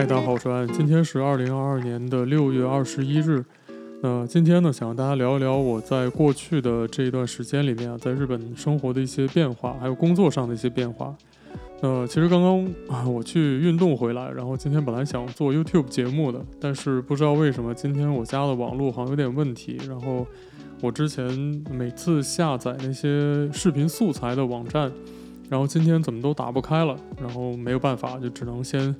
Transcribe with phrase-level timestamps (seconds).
[0.00, 0.66] 嗨，大家好，我是安。
[0.66, 3.44] 今天是二零二二年的六月二十一日。
[4.02, 11.14] 那今天呢，想和大家聊一聊我在过去的这一段时间里面啊，在日本生活的一些变化，还有工作上的一些变化。
[11.82, 19.76] 呃，其实刚刚啊，我去运动回来，然后今天本来想做 YouTube 节目的，但是不知道为什么今天我家的网络好像有点问题。
[19.86, 20.26] 然后
[20.80, 24.90] 我之前每次下载那些视频素材的网站，
[25.50, 28.96] 然后今天怎么都打不开了，然后没有办法，就只能先。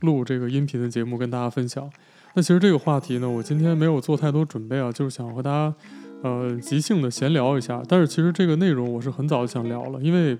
[0.00, 1.90] 录这个音频的节目跟大家分享。
[2.34, 5.74] 那其实这个话题呢，我今天没有做太多准备啊，就是想和大家，
[6.22, 7.82] 呃，即兴的闲聊一下。
[7.88, 10.38] 但是其实这个内容我是很早就想聊了，因为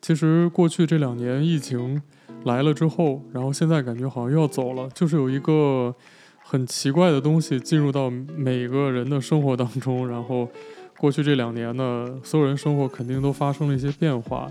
[0.00, 2.00] 其实过去这两年疫情
[2.44, 5.92] 来了之后，然后现在感觉好像又要走了，就是有一个
[6.44, 10.06] 很奇怪的东西进入到每个人的生活当中。
[10.06, 10.48] 然后
[10.98, 14.48] 过去这两年呢，所有人生活肯定都发生了一些变化。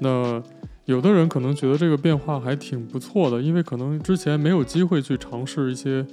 [0.00, 0.42] 那。
[0.86, 6.06] 有的人可能觉得这个变化还挺不错的，因为可能之前没有机会去尝试一些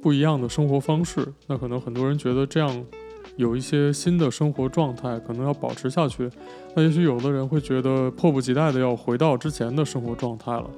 [0.00, 1.26] 不一样的生活方式。
[1.48, 2.84] 那可能很多人觉得这样
[3.34, 6.30] 有一些新的生活状态可能要保持下去。
[6.76, 10.70] 那也许有的人会觉得迫不及待的要回到之前的生活状态了。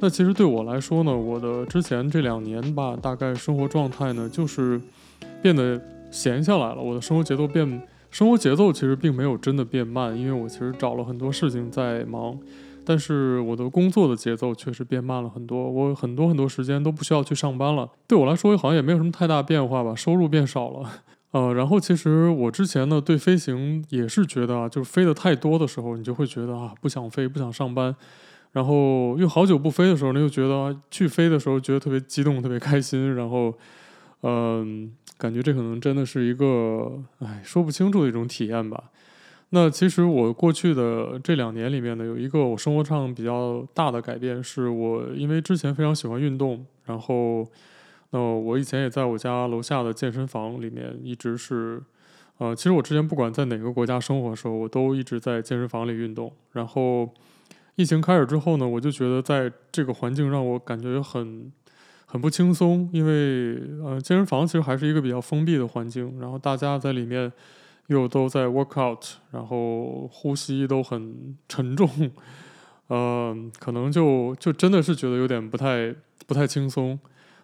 [0.00, 4.80] 那其实对我来说呢，我的之前这两年吧，大概生活状态呢就是
[5.42, 5.78] 变得
[6.10, 6.80] 闲下来了。
[6.80, 12.38] 我的生活节奏变，生活节奏其实并没有真的变慢，因为我其实找了很多事情在忙。
[12.86, 17.90] 但是我的工作的节奏确实变慢了很多，我很多很多时间都不需要去上班了。
[18.06, 20.88] 对我来说，好像也没有什么太大变化吧，收入变少了。
[21.32, 27.94] 呃，然后其实我之前呢，对飞行也是觉得啊，就是飞得太多的时候，你就会觉得啊，不想飞，不想上班。
[28.52, 33.14] 然后又好久不飞的时候，你又觉得啊，去飞的时候觉得特别激动，特别开心。
[33.14, 33.52] 然后，
[34.22, 38.84] 嗯，感觉这可能真的是一个，哎，说不清楚的一种体验吧。
[39.50, 47.46] 那其实我过去的这两年里面呢，有一个我生活上比较大的改变，是我因为之前非常喜欢运动，然后，
[48.10, 51.80] 那我以前也在我家楼下的健身房里面一直是，
[52.38, 56.32] 呃，其实我之前不管在哪个国家生活的时候，我都一直在健身房里运动。
[56.52, 57.08] 然后
[57.76, 61.52] 疫情开始之后呢，我就觉得在这个环境让我感觉很
[62.04, 67.32] 很不轻松，因为呃，健身房其实还是一个比较封闭的环境，然后大家在里面。
[67.88, 71.88] 又都在 work out，然后呼吸都很沉重，
[72.88, 75.94] 嗯、可能就就真的是觉得有点不太
[76.26, 76.98] 不太轻松。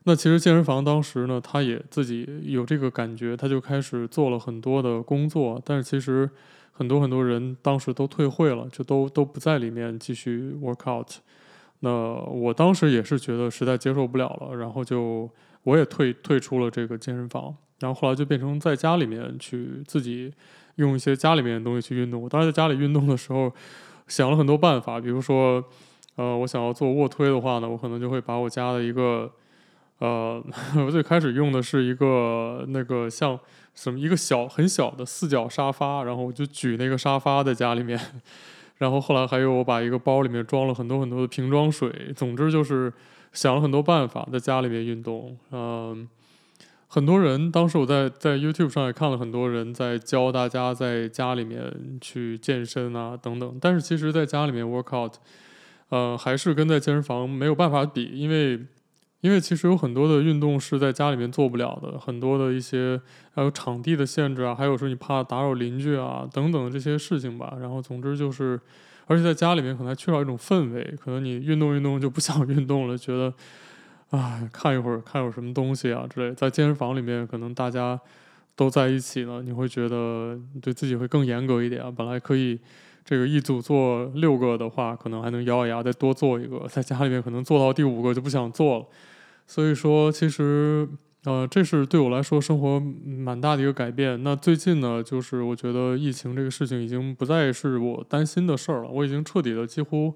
[0.05, 5.63] 那其实健身房当时呢，他也自己有这个感觉，他就开始做了很多的工作。
[5.65, 6.29] 但是其实
[6.73, 11.09] 很多很多人当时都退会了，就都都不在里面继续 work out。
[11.85, 15.31] 那我当时也是觉得实在接受不了了，然后就
[15.63, 17.55] 我也退退出了这个健身房。
[17.83, 20.33] 然后后来就变成在家里面去自己
[20.77, 22.23] 用一些家里面的东西去运动。
[22.23, 23.53] 我当时在家里运动的时候，
[24.09, 25.63] 想了很多办法，比如说，
[26.17, 29.31] 呃，我想要做卧推的话呢，我可能就会把我家的一个，
[29.99, 30.43] 呃，
[30.85, 33.39] 我最开始用的是一个那个像
[33.75, 37.99] 什么一个小很小的四脚沙发，然后我就举那个沙发在家里面。
[38.79, 42.13] 然后后来还有我把一个包里面装了很多很多的瓶装水。
[42.17, 42.93] 总之就是
[43.33, 46.09] 想了很多办法在家里面运动，嗯、
[46.95, 51.73] 很多人当时我在在 YouTube 上也看了很多人在教大家在家里面
[52.03, 55.15] 去健身啊等等，但是其实在家里面 workout，
[55.89, 58.61] 呃，还是跟在健身房没有办法比，因为
[59.23, 63.01] 因为其实有很多的运动是在家里面做不了的，很多的一些
[63.35, 67.57] 还有场地的限制啊，还有说你怕打扰邻居啊等等这些事情吧。
[67.59, 68.61] 然后总之就是，
[69.07, 73.33] 而且在家里面可能还缺少一种氛围，可能你运动运动就不想运动了，觉得。
[74.13, 76.35] 啊，看一会儿，看有什么东西啊之类。
[76.35, 77.99] 在健身房里面，可能大家
[78.55, 81.83] 都在一起呢，你会觉得对自己会更严格一点。
[81.95, 82.61] 本来可以
[83.07, 86.69] 这个一组做六个的话，可能还能咬咬牙再多做一个。
[86.69, 88.87] 在家里面，可能做到第五个就不想做了。
[89.47, 90.87] 所以说，其实
[91.25, 94.23] 呃，这是对我来说生活蛮大的一个改变。
[94.23, 100.15] 那最近呢，就是我觉得疫情这个事情已经不再是我担心的事儿了，我已经彻底的几乎。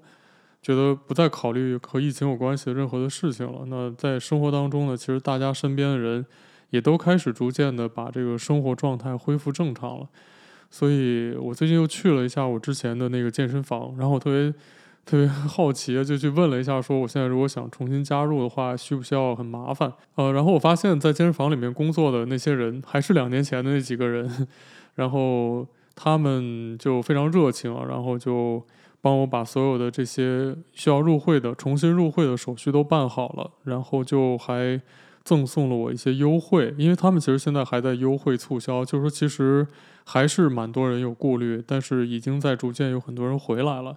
[0.67, 3.61] 觉得不再考虑和疫情有关系的任何的事情了。
[3.67, 6.25] 那在生活当中呢，其实大家身边的人
[6.71, 10.09] 也都开始逐渐的把这个生活状态恢复正常了。
[10.69, 14.53] 所以我最近又去了一下我之前的那个健身房，然后我特别
[15.05, 19.93] 特别 好奇，就去问了一下，说我现在如果想重新加入的话，需不需要很麻烦？
[20.15, 24.47] 呃，然后我发现，在健身房里面工作的那些人还是两年前的那几个人，
[24.95, 25.65] 然后
[25.95, 28.61] 他们就非常热情啊，然后就。
[29.07, 34.81] 帮我把所有的这些需要入会的、重新入会的手续都办好了，然后就还
[35.23, 39.65] 赠送了我一些优惠，因为他们其实现在还在优惠促销，就是说其实
[40.03, 43.95] 还是蛮多人有顾虑，但是已经在逐渐有很多人回来了。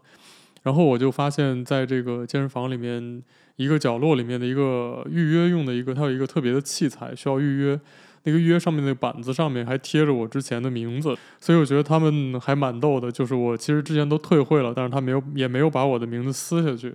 [0.62, 3.20] 然后我就发现，在这个健身房里面
[3.56, 7.80] 一个角落里面的一个预约用的一个，它有一个特别的器材需要预约。
[8.24, 13.10] 那个预约上面那板子上面还贴着我之前的名字，所以我觉得他们还蛮逗的。
[13.10, 16.94] 就是我其实之前都退会了，但是他没有也没有把我的名字撕下去，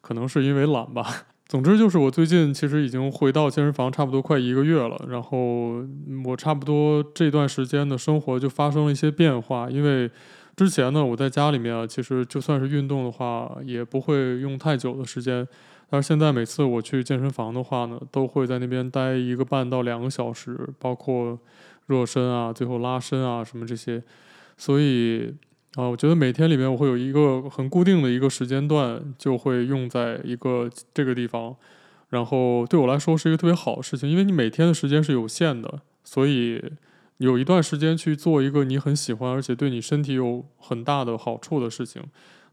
[0.00, 1.26] 可能是因为懒吧。
[1.46, 5.84] 总之就是我最近其实已经回到健身房差不多快一个月了，然后
[6.24, 10.10] 我差不多这段时间的生活就发生了一些变化，因为
[10.56, 15.46] 之前呢我在家里面啊，其实就算是运动的话也不会用太久的时间。
[15.92, 21.38] 但是现在每次我去健身房的话呢，都会在那边待一个半到两个小时，包括
[21.84, 24.02] 热身啊、最后拉伸啊什么这些。
[24.56, 25.34] 所以
[25.74, 31.54] 啊，我觉得每天里面我会有一个很固定的一个时间段，就会用在一个这个地方。
[32.08, 36.72] 然后对我来说是一个特别好的事情，因为你每天的时间是有限的，所以
[37.18, 42.02] 有一段时间去做一个你很喜欢而且对你身体有很大的好处的事情，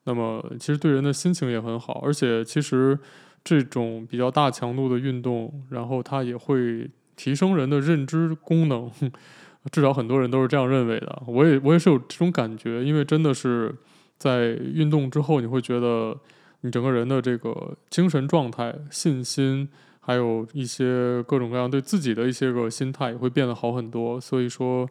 [0.03, 2.99] 那么其实对人的心情也很好，而且其实。
[3.43, 8.91] 这种比较大强度的运动，然后它也会提升人的认知功能，
[9.71, 11.23] 至少很多人都是这样认为的。
[11.25, 13.73] 我也我也是有这种感觉，因为真的是
[14.17, 16.17] 在运动之后，你会觉得
[16.61, 19.67] 你整个人的这个精神状态、信心，
[19.99, 24.19] 还有一些各种各样对自己的一些个心态也会变得好很多。
[24.19, 24.87] 所以说，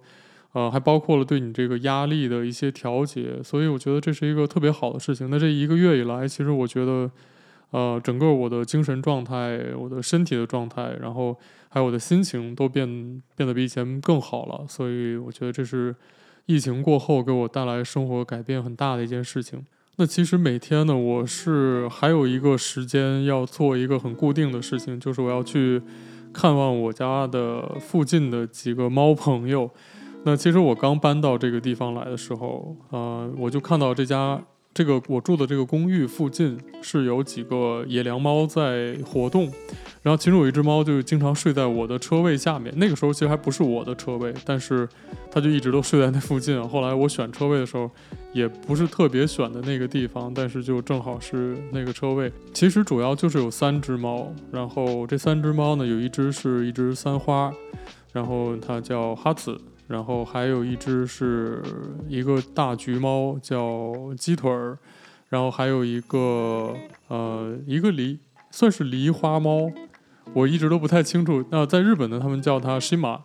[0.52, 3.42] 呃，还包括了对你这个压力的一些调节。
[3.42, 5.28] 所以我觉得这是一个特别好的事情。
[5.30, 7.10] 那这一个月以来，其实我觉得。
[7.70, 11.36] 呃，整个我的精神状态、我的身体的状态，然后
[11.68, 15.94] 还有我的心情都变变得比以前更好了，所以我觉得这是
[16.46, 19.66] 疫情过后给我带来生活改变很大的一件事情。
[19.96, 25.82] 那其实每天呢，我是还有一个时间要做一个很固定的事情，就是我要去
[26.32, 29.70] 看望我家的附近的几个猫朋友。
[30.24, 34.42] 那其实我刚搬到这个地方来的时候，呃，我就看到这家。
[34.74, 39.50] 这个我住的这个公寓附近是有几个野良猫在活动，
[40.02, 42.72] 然后其中有一只猫就经常睡在我的车位下面。
[42.76, 44.88] 那个时候其实还不是我的车位，但是
[45.32, 46.62] 它就一直都睡在那附近。
[46.68, 47.90] 后来我选车位的时候，
[48.32, 52.30] 也不是特别选的那个地方，但是就正好是那个车位。
[52.54, 57.52] 其实主要就是有三只猫，然后这三只猫呢，有一只是一只三花，
[58.12, 59.60] 然后它叫哈茨。
[59.88, 61.62] 然后还有一只是
[62.08, 64.76] 一个大橘猫，叫鸡腿儿，
[65.30, 66.76] 然后还有一个
[67.08, 68.18] 呃一个狸，
[68.50, 69.72] 算是狸花猫，
[70.34, 71.42] 我一直都不太清楚。
[71.50, 73.22] 那在日本呢，他们叫它西马，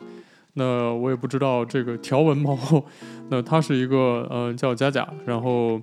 [0.54, 2.58] 那我也不知道这个条纹猫，
[3.30, 5.82] 那它是一个呃叫佳佳，然后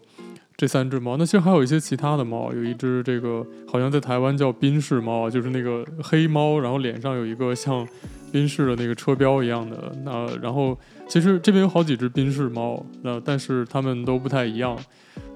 [0.56, 7.86] 这三只猫，那其实还有一些其他的猫，有一只这个好像在台湾叫宾士猫，就是那个黑猫，然后脸上有一个像。
[8.32, 10.78] 宾士的那个车标一样的，那然后
[11.08, 14.78] 其实这边有好几只宾士猫，那但是它们都不太一样，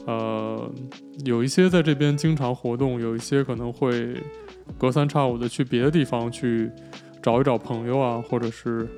[0.06, 0.70] 呃，
[1.24, 4.16] 有一些在这边经常活动，有一些可能会
[4.78, 6.70] 隔三差五的去别的地方去
[7.22, 8.88] 找一找朋友啊，或者是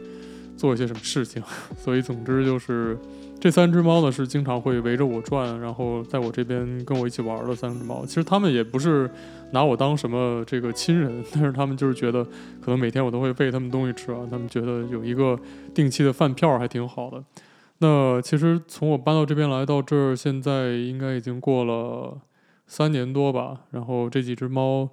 [0.56, 1.42] 做一些什么事情，
[1.76, 2.99] 所以总之就是。
[3.38, 8.04] 这三只猫呢是经常会围着我转，然后在我这边跟我一起玩的三只猫。
[8.04, 9.08] 其实他们也不是
[9.52, 12.24] 拿我当什么这个亲人，但是他们就是觉得
[12.60, 15.38] 可能每天我都会喂他们东西吃啊，他们觉得有一个
[15.75, 17.22] 定期的饭票还挺好的。
[17.78, 22.18] 那其实从我搬到这边来到这儿，现在应该已经过了
[22.66, 23.61] 三年多吧。
[23.70, 24.88] 然后这几只猫，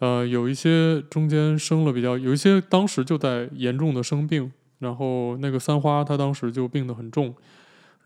[0.00, 7.34] 呃，有一些中间生了比较，有一些当时就在严重的生病，然后那个三花它当时就病得很重。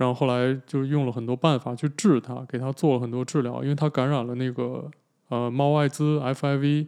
[0.00, 4.90] 然后后来就用了很多办法去治它，给它做了很多治疗，因为它感染了那个
[5.28, 6.86] 呃猫艾滋 FIV，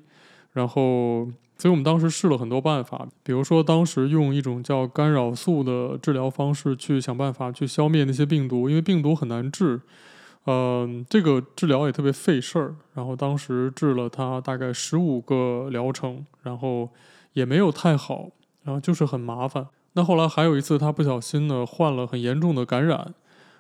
[0.53, 1.29] 然后
[1.59, 9.83] 所以我们当时试了很多办法，比如说当时用一种叫干扰素的治疗方式去想办法去消灭那些病毒，因为病毒很难治，
[10.47, 16.89] 嗯、这个治疗也特别费事儿，然后当时治了它大概十五个疗程，然后
[17.35, 18.31] 也没有太好，
[18.63, 19.67] 然后就是很麻烦。
[19.95, 23.13] 那后来还有一次，他不小心呢患了很严重的感染，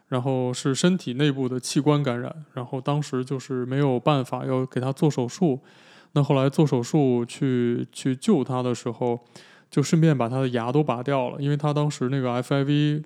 [0.08, 5.60] 然后是身体内部的器官感染，然后当时就是没有办法要给他做手术。
[6.12, 9.20] 那后来做手术去去救他的时候，
[9.70, 13.02] 就顺便把他的牙都拔掉了，因为他当时那个 FIV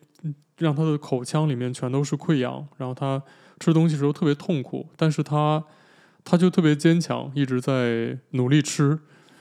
[0.58, 3.20] 让他的口腔里面全都是溃疡，然后他
[3.58, 5.64] 吃东西的时候特别痛苦，但是他
[6.24, 8.98] 他就特别坚强，一直在努力吃，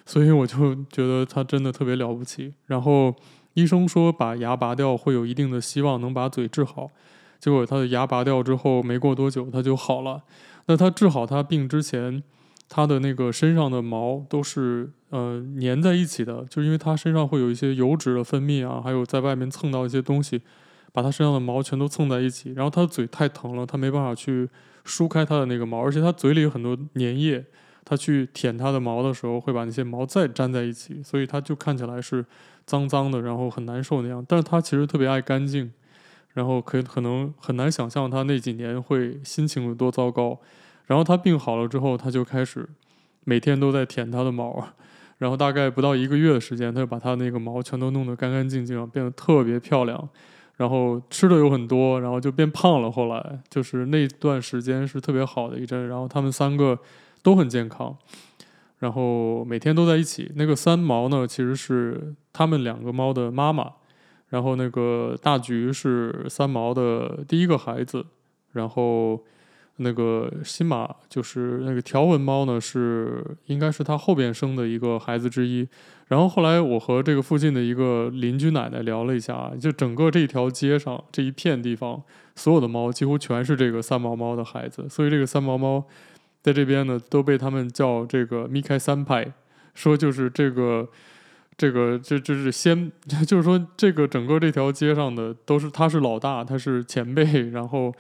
[0.08, 2.56] 所以我就觉得他真的特别了不起。
[2.66, 3.14] 然后。
[3.56, 6.92] 医生说把牙拔掉会有一定的希望能把嘴治好，
[7.40, 10.22] 结果他的牙拔掉之后没过多久他就好了。
[10.68, 12.24] 那他治好他病之前，
[12.70, 20.42] 他的那个身上的毛都是呃粘在一起的，就是因为他身上会有一些油脂的分泌啊，还有在外面蹭到一些东西，
[20.92, 22.54] 把他身上的毛全都蹭在一起。
[22.54, 24.50] 然后他的嘴太疼了，他没办法去
[24.84, 27.46] 梳开他的那个毛，而且他嘴里有很多粘液，
[27.86, 32.26] 他去舔它的毛的时候会把那些毛再粘在一起，所以它就看起来是
[32.66, 34.26] 脏脏的，然后很难受那样。
[34.28, 35.72] 但是它其实特别爱干净，
[36.34, 40.40] 然后可可能很难想象它那几年会心情有多糟糕。
[40.88, 42.68] 然后它病好了之后，它就开始
[43.24, 44.68] 每天都在舔它的毛。
[45.18, 50.10] 然后大概不到一个月的时间，他就把他那个毛全都弄得干干净净，变得特别漂亮。
[50.58, 52.92] 然后吃的有很多，然后就变胖了。
[52.92, 55.88] 后来就是那段时间是特别好的一阵。
[55.88, 56.78] 然后他们三个
[57.24, 57.98] 都很健康，
[58.80, 60.32] 然后每天都在一起。
[60.36, 63.72] 那个三毛呢，其实是他们两个猫的妈妈。
[64.30, 68.06] 然后那个大橘是三毛的第一个孩子。
[68.54, 69.24] 然后。
[69.78, 75.68] 那个新马就是那个条纹猫呢，是应该是他后边生的一个孩子之一。
[76.08, 82.02] 然后后来我和这个附近的一个邻居奶奶聊了一下，就整个这条街上这一片地方，
[82.38, 84.88] 所有的猫几乎全是这个三毛猫的孩子。
[84.88, 85.84] 所以这个三毛猫
[86.46, 89.34] 在这边呢，都被他们叫这个米开三派，
[89.74, 90.88] 说就是这个
[91.58, 92.92] 这个这这是先，
[93.26, 97.92] 就是说这个整个这条街上的都是他是老大，他是前辈，然后。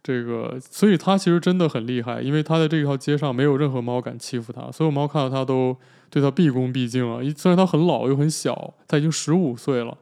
[0.00, 5.76] 这个，所以他其实真的很厉害，因为他在这条街上没有任何猫敢欺负他，所有猫看到他都
[6.08, 7.18] 对他毕恭毕敬啊。
[7.36, 9.98] 虽然他很老又很小，他已经十五岁了，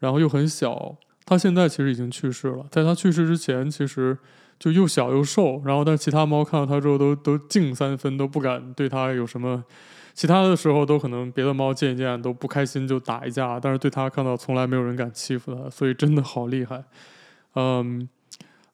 [0.00, 2.66] 然后又很小，他现在其实已经去世了。
[2.70, 4.18] 在他去世之前，其实
[4.58, 9.64] 就又小又瘦，然后但其他猫看到它之后都都敬三分，都不敢对它有什么。
[10.14, 16.84] 其他的时候都可能别的猫见一见都不开心就打一架，但是对它看到从来没有人敢欺负它，所以真的好厉害，
[17.54, 18.08] 嗯。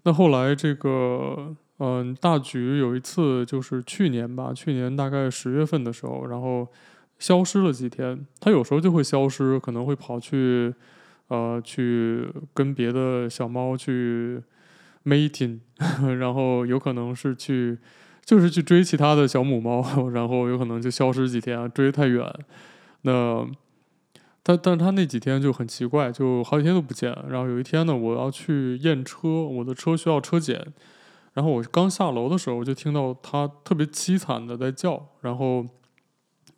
[0.04, 6.66] 那后来这个，嗯，大橘有一次就是去年吧，去年大概十月份的时候，然后
[7.20, 8.26] 消失了几天。
[8.40, 10.74] 它有时候就会消失，可能会跑去，
[11.28, 14.42] 呃，去跟别的小猫去
[15.04, 15.60] mating，
[16.18, 17.78] 然后有可能是去，
[18.24, 22.32] 就是去追其他的小母猫， 然后有可能就消失几天，追太远。
[23.02, 23.46] 那。
[24.44, 27.16] 但但他那几天就很奇怪，就好几天都不见。
[27.28, 30.66] 然后有一天呢，我要去验车，我的车需要车检。
[31.34, 35.64] 然后我刚下楼的时候，我就听到他特别凄惨的在叫，然后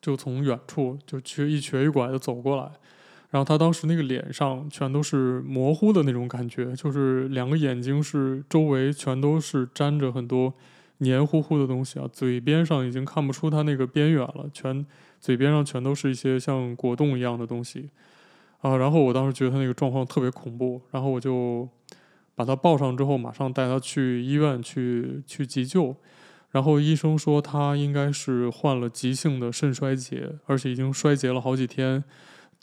[0.00, 2.72] 就从远处就瘸一瘸一拐的走过来。
[3.34, 10.54] 然后他当时那个脸上全都是模糊的那种感觉，就是两个眼睛是周围全都是沾着很多
[10.98, 14.86] 黏糊糊的东西啊，嘴边上已经看不出他那个边缘了，全。
[15.18, 17.88] 嘴边上全都是一些像果冻一样的东西，
[18.60, 21.66] 啊，然后我当时觉得他那个状况特别恐怖，然后我就
[22.34, 25.96] 把他抱上之后，马上带他去医院去去急救，
[26.50, 32.04] 然后医生说他应该是患了急性的肾衰竭，而且已经衰竭了好几天。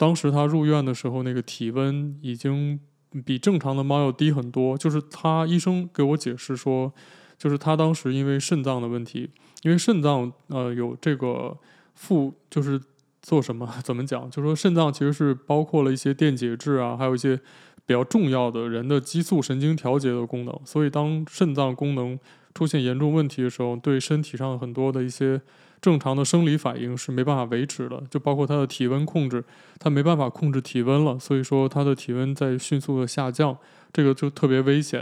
[0.01, 2.79] 当时他入院的时候，那个体温已经
[3.23, 6.91] 比正常的猫要低很多，就是他医生给我解释说，
[7.37, 9.29] 就是他当时因为肾脏的问题，
[9.61, 11.57] 因为肾脏呃有这个。
[11.93, 12.81] 副就是
[13.21, 13.69] 做什么？
[13.83, 14.27] 怎么讲？
[14.31, 17.37] 就是说肾脏其实是包括了一些电解质啊，还有一些
[17.85, 20.59] 比较重要的人的激素、神经调节的功能。
[20.65, 22.17] 所以当肾脏功能
[22.55, 25.39] 出现严重问题的时候，对身体上很多的一些
[25.81, 28.01] 正常的生理反应是没办法维持的。
[28.09, 29.43] 就包括他的体温控制，
[29.79, 33.57] 他没办法控制体温了，所以说他的体温在迅速的下降，
[33.91, 35.01] 这个就特别危险。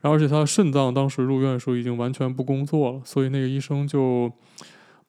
[0.00, 4.30] 然后而且他的肾脏当时入院的时候已经完全不工作了，所以那个医生就。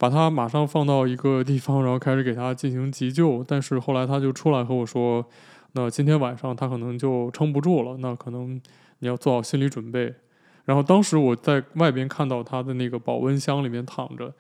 [0.02, 3.44] 把他马上放到一个地方，然后开始给他进行急救。
[3.46, 5.26] 但是后来他就出来和我说
[5.76, 8.62] ：“那今天晚上他可能就撑不住了，那可能
[9.00, 10.14] 你要做好心理准备。”
[10.64, 14.34] 然后当时我在外边看到他的那个保温箱里面躺着，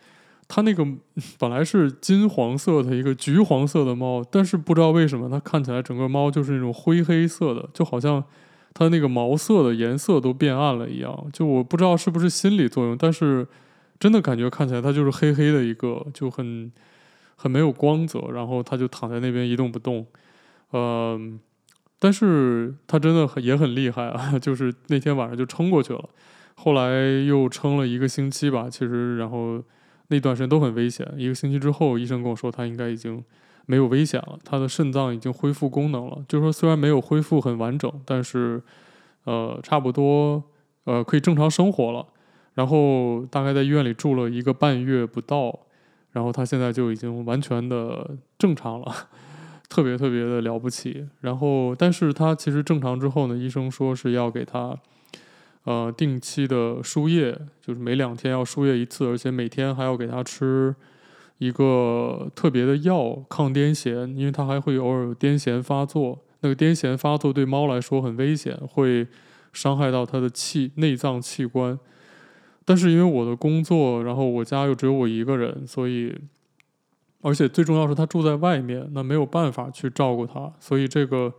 [0.49, 0.85] 它那个
[1.39, 8.21] 本来是金黄色的一个橘黄色的猫，但是不知道为什么它看起来整个猫就是那种灰黑色的，就好像
[8.73, 11.25] 它那个毛色的颜色都变暗了一样。
[11.31, 13.47] 就我不知道是不是心理作用，但是。
[13.99, 16.71] 真的感觉看起来它就是黑黑的一个，就很
[17.35, 20.07] 很没有光泽，然后它就躺在那边一动不动，
[20.71, 21.37] 嗯、
[21.99, 26.07] 但是它真的很也很厉害啊， 就是那天晚上就撑过去了，
[26.55, 29.61] 后来又撑了一个星期吧，其实然后
[30.09, 33.23] 那段时间都很危险，一个星期之后医生跟我说他应该已经
[33.65, 38.61] 没有危险了，他的肾脏已经恢复功能了，就是说虽然没有恢复很完整，但是
[39.23, 40.43] 呃差不多
[40.83, 42.05] 呃可以正常生活了。
[42.55, 45.57] 然后大概在医院里住了一个半月不到，
[46.11, 48.91] 然后他现在就已经完全的正常了，
[49.69, 51.07] 特别特别的了不起。
[51.21, 54.77] 然后，但是他其实正常之后呢，医生说是要给他，
[55.69, 60.75] 呃，定期的输液，就是每两天要输液一次，而且每天还要给他吃
[61.37, 66.25] 一个特别的药，抗癫痫，因为他还会偶尔有癫痫发作。
[66.39, 69.05] 那个癫痫发作对猫来说很危险，会
[69.53, 71.77] 伤害到它的气内脏器官。
[72.65, 76.17] 但是因为我的工作，然后我家又只有我一个人，所以
[77.21, 81.31] 而且最重要是他住在外面，那没有办法去照顾他，所以这个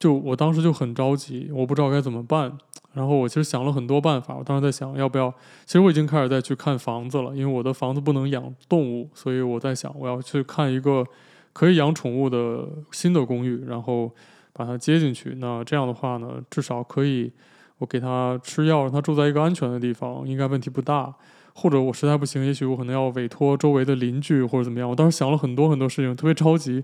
[0.00, 2.58] 就我当时就很着急，我不知道该怎么办。
[2.92, 5.32] 然后我其实想了很多办法，我当时在想要不要，
[5.64, 11.06] 其实我已经开始在去看房子了，因为我的房子不能养动物，所以我在想我要去看一个
[11.52, 14.10] 可以养宠物的新的公寓，然后
[14.52, 15.36] 把它接进去。
[15.36, 17.30] 那这样的话呢，至少可以
[17.78, 21.14] 我给它吃药，让它住在一个安全的地方，应该问题不大。
[21.52, 24.88] 或者我实在不行，也许我可能要委托周围的邻居或者怎么样。
[24.88, 26.82] 我当时想了很多很多事情，特别着急。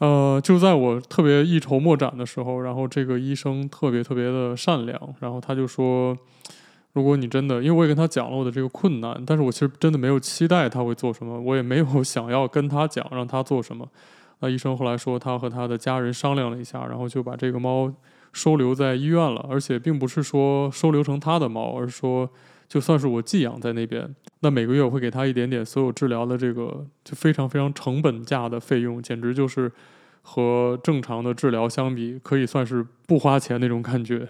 [0.00, 6.16] 呃，就在我特别一筹莫展的时候，然后这个医生特别特别的善良，然后他就说，
[6.94, 13.86] 如果你真的，因为我也跟他讲了我的这个困难，但是我其实真的没有期待他会做什么，我也没有 想要跟他讲让他做什么。
[14.40, 17.92] 那医生后来说，他和他的家人商量了一下，然后就把这个猫
[18.32, 22.30] 收留在医院了，而且并不是说收留成他的猫，而是说。
[22.70, 24.08] 就算是我寄养在那边，
[24.42, 29.68] 那每个月我会给他一点点所有治疗的这个就非常非常成本价的费用，简直就是
[30.22, 34.28] 和正常的治疗相比，可以算是不花钱那种感觉。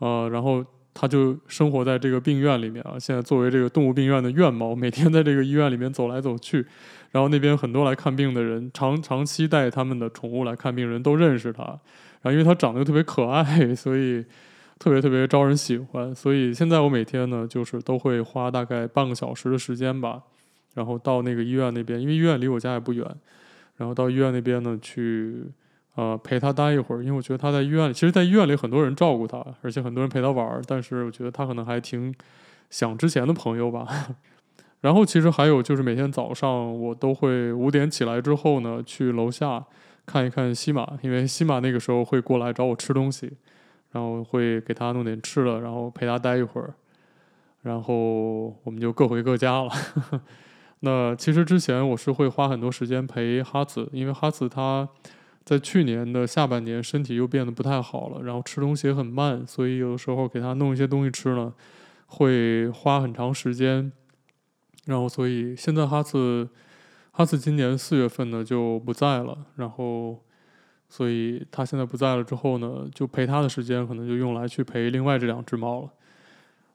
[0.00, 0.62] 呃，然后
[0.92, 6.66] 他就生活在这个病院里面啊，现在作为这个动物病院的院猫，每天在这个医院里面走来走去，
[7.12, 11.62] 然后那边很多来看病的人，长长期带他们的宠物来看病人都认识他，
[12.20, 14.22] 然后因为他长得又特别可爱，所以。
[14.82, 20.20] 特别特别招人喜欢，所以现在我每天呢，就是都会花大概半个小时的时间吧，
[20.74, 23.06] 然后到那个医院那边，因为医院离我家也不远，
[23.76, 25.44] 然后到医院那边呢去，
[25.94, 32.12] 呃，陪他待一会儿，因为我觉得他在医院里，其实，在医院里很多人照顾他，而且很多人陪他玩儿，但是我觉得他可能还挺
[32.68, 33.86] 想之前的朋友吧。
[34.82, 39.64] 然后其实还有就是每天早上我都会五点起来之后呢，去楼下
[40.04, 43.30] 看一看西马，因为西马那个时候会过来找我吃东西。
[43.92, 46.72] 然后会给他弄点吃的，然后陪他待一会儿，
[47.60, 47.94] 然后
[48.64, 49.70] 我们就各回各家了。
[50.80, 54.88] 那其实之前我是会花很多时间陪哈子，因为哈子他
[55.44, 61.52] 在去年的下半年身体又变得不太好了，然后吃东西也很慢，所以有的时候给他弄一些东西吃呢，
[62.06, 63.92] 会花很长时间。
[64.86, 66.48] 然后所以现在哈子，
[67.10, 70.22] 哈子今年四月份呢就不在了，然后。
[70.92, 75.88] 所以他现在不在了之后呢，就陪他的时间可能就用来去陪另外这两只猫了。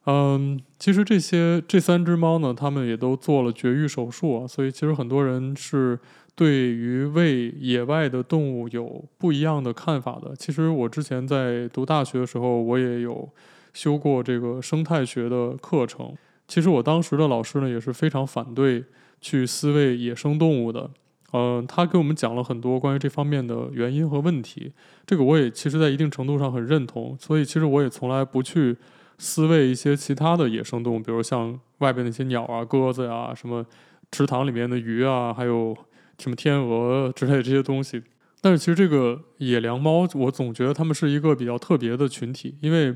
[0.06, 4.48] 嗯，其实这些这三只猫呢，他们也都做了绝育手术啊。
[4.48, 6.00] 所以其实很多人是
[6.34, 10.36] 对于喂野外的动物有不一样的看法的。
[10.36, 13.30] 其实我之前在读大学的时候，我也有
[13.72, 16.12] 修过这个生态学的课程。
[16.48, 18.84] 其实我当时的老师呢，也是非常反对
[19.22, 20.90] 去饲喂野生动物的。
[21.34, 24.72] 嗯、呃，他给我们讲了很多关于这方面的原因和问题，
[25.06, 27.18] 这个我也其实在一定程度上很认同。
[27.20, 28.78] 所以其实我也从来不去
[29.20, 33.66] 饲喂一些其他的野生动物，比如像外边那些鸟啊、鸽子呀、什么
[34.12, 35.76] 池塘里面的鱼啊，还有
[36.18, 38.02] 什么天鹅之类的这些东西。
[38.40, 42.96] 但是其实这个野良猫，我总觉得它们是一个比较特别的群体，因为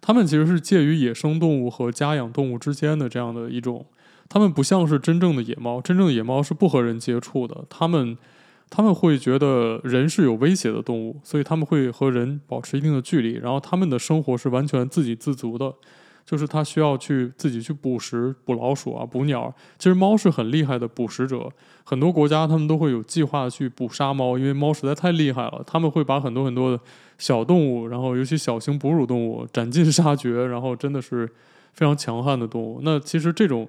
[0.00, 3.84] 它们其实是介于野生动物和家养动物之间的这样的一种。
[4.28, 7.64] 他们不像是真正的野猫，真正的野猫是不和人接触的。
[7.70, 8.18] 他们，
[8.68, 13.34] 他们会觉得人是有威胁的动物，所以他们会和人保持一定的距离。
[13.34, 15.72] 然后他们的生活是完全自给自足的，
[16.24, 19.54] 就是他需要去自己去捕食、捕老鼠啊、捕鸟。
[19.78, 21.48] 其实猫是很厉害的捕食者，
[21.84, 25.62] 很多国家他们都会有计划去捕杀猫，因为猫实在太厉害了。
[25.64, 26.82] 他们会把很多很多的
[27.16, 31.26] 小动物，然后尤其小型哺乳动物斩尽杀绝，然后真的是
[31.72, 32.80] 非常强悍的动物。
[32.82, 33.68] 那其实这种。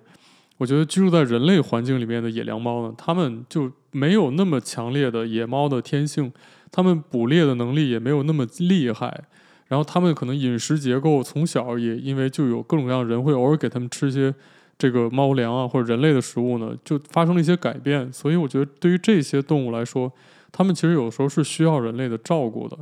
[0.57, 6.31] 我觉得居住在人类环境里面的野良猫呢，它们就没有那么强烈的野猫的天性，
[6.71, 9.23] 它们捕猎的能力也没有那么厉害，
[9.67, 14.33] 然后它们可能饮食结构从小也因为就有各种各样人会偶尔给它们吃一些
[14.79, 20.11] 这个猫粮啊或者人类的食物呢，就发生了一些改变，所以我觉得对于这些动物来说，
[20.51, 22.75] 它们其实有时候是需要人类的照顾的。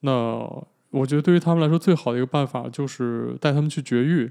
[0.00, 0.10] 那
[0.90, 4.30] 我觉得对于它们来说，最好的一个办法就是带它们去绝育。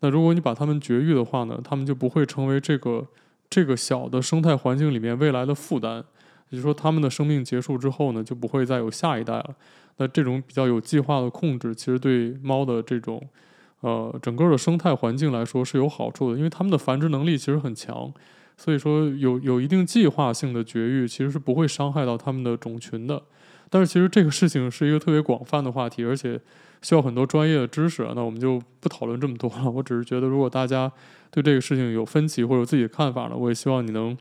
[0.00, 3.04] 那如果你把它们绝育的话呢，它们就不会成为这个
[3.50, 6.04] 这个小的生态环境里面未来的负担。
[6.50, 9.54] 也就是说，它们的生命结束之后呢，就不会再有下一代了。
[9.96, 13.20] 那这种比较有计划的控制，其实对猫的这种
[13.80, 18.12] 呃整个的生态环境来说是有好处的，因为它们的繁殖能力其实很强。
[18.56, 23.20] 所以说有有一定计划性的绝育，其实是不会伤害到它们的种群的。
[23.68, 26.40] 但是其实这个事情是一个特别广泛的话题，而且。
[26.82, 29.70] 需要很多专业的知识，那我们就不讨论这么多了。
[29.70, 30.90] 我只是觉得，如果大家
[31.30, 34.16] 对这个事情有分歧或者有自己的看法呢，我也希望你能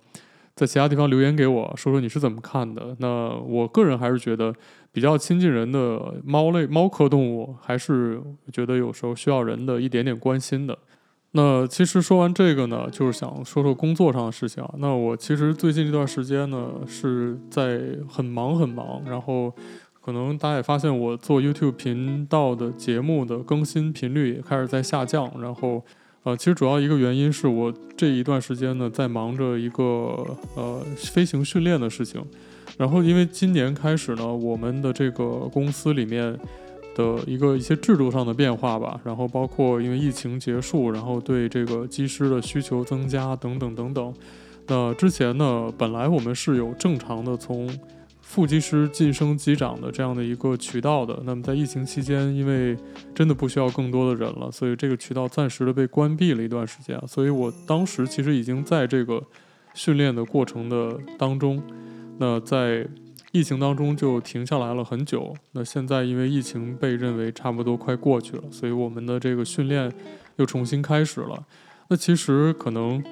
[0.55, 2.95] 在其他地方留言给我，说说你是怎么看的。
[2.99, 4.53] 那我个人还是觉得，
[4.91, 10.77] 比较亲近人的猫类猫科动物，还是觉得有时候需要人的一点点关心的。
[11.31, 14.73] 那其实说完这个呢，就是想说说工作上的事情啊。
[14.79, 19.53] 那我其实最近这段时间呢，是在很忙很忙，然后
[20.07, 25.29] 可能大家也发现我做 YouTube 频道的节目的更新频率也开始在下降。
[25.41, 25.83] 然后，
[26.23, 32.23] 呃，其实主要一个原因是我这一段时间呢，在忙着一个呃飞行训练的事情。
[32.77, 36.39] 然后，因为今年开始呢，我们的这个公司里面。
[36.95, 44.11] 的一个一些制度上的变化吧，然后包括因为疫情结束，然后对这个机师的需求增加等等等等。
[44.65, 47.69] 那之前呢，本来我们是有正常的从
[48.29, 51.17] 副机师晋升机长的这样的一个渠道的。
[51.23, 52.77] 那么在疫情期间，因为
[53.15, 57.01] 真的不需要更多的人了，所以这个渠道暂时的被关闭了一段时间。
[57.07, 59.23] 所以我当时其实已经在这个
[59.73, 61.63] 训练的过程的当中，
[62.19, 62.85] 那在。
[63.33, 69.91] 疫情当中就停下来了很久，那现在因为疫情被认为差不多快过去了，所以我们的这个训练
[70.37, 71.45] 又重新开始了。
[71.89, 73.03] 那其实可能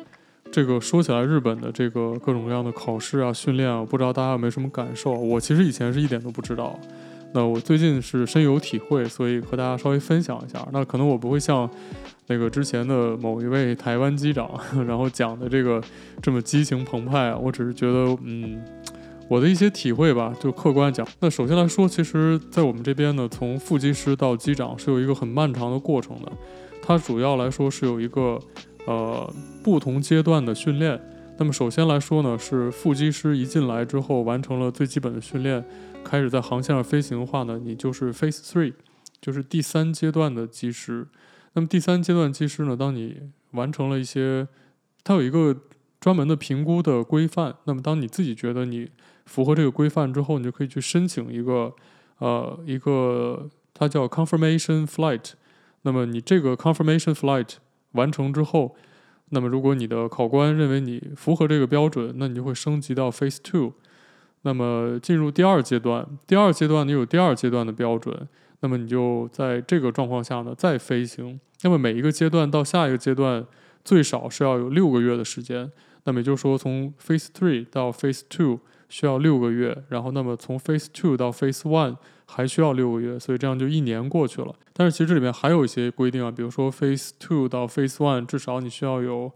[0.55, 5.11] 这个说起来，日本的这个各种各样的考试啊、训练啊，不知道大家有没有什么感受？
[5.11, 6.79] 我其实以前是一点都不知道，
[7.33, 10.65] 那我最近是深有体会，所以和大家稍微分享一下。
[10.71, 11.69] 那可能我不会像
[12.27, 14.49] 那个之前的某一位台湾机长，
[14.87, 15.83] 然后讲的这个
[16.21, 18.63] 这么激情澎湃啊，我只是觉得嗯。
[19.27, 21.05] 我的一些体会吧，就客观讲。
[21.19, 26.31] 那首先来说，其实，在我们这边呢，从副机师到机长是有一个很漫长的过程的。
[26.79, 28.39] 它主要来说是有一个
[28.85, 30.99] 呃不同阶段的训练。
[31.37, 35.65] 那么首先来说呢，是副机师一进来之后，完成了最基本的训练，
[36.03, 38.73] 开始在航线上飞行的话呢，你就是 Phase Three，
[39.19, 41.07] 就是第三阶段的机师。
[41.53, 43.17] 那么第三阶段机师呢，当你
[43.51, 44.47] 完成了一些，
[45.03, 45.55] 它有一个
[45.99, 47.55] 专门的评估的规范。
[47.65, 48.89] 那么当你自己觉得你
[49.25, 51.73] 符合这个规范之后，你就可以去申请一个，
[52.19, 55.31] 呃，一个它叫 confirmation flight。
[55.81, 57.55] 那么你这个 confirmation flight
[57.95, 58.75] 完成之后，
[59.29, 63.73] 那么如果你的考官认为你符合这个标准，那你就会升级到 phase two。
[64.43, 68.27] 那么进入第二阶段，第二阶段你有第二阶段的标准，
[68.59, 71.39] 那么你就在这个状况下呢再飞行。
[71.63, 73.45] 那么每一个阶段到下一个阶段
[73.83, 75.71] 最少是要有六个月的时间。
[76.03, 78.59] 那么也就是说，从 phase three 到 phase two。
[78.87, 84.53] 需要六个月，然后那么从 Phase Two 到 Phase One 还需要六个月，所以这样就一年过去了。
[84.73, 89.31] 但是其实这里面还有一些规定啊，比如说 Phase Two 到 Phase One 至少你需要有，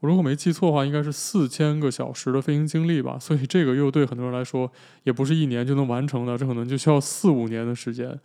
[0.00, 3.18] 我如果没记错的话，应该是四千个小时的飞行经历吧。
[3.18, 4.70] 所以这个又对很多人来说
[5.04, 8.18] 也不是一年就能完成的，这可能就需要四五年的时间。